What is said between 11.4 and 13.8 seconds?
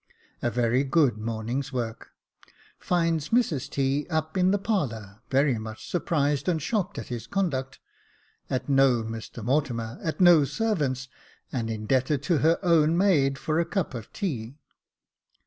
and indebted to her own maid for a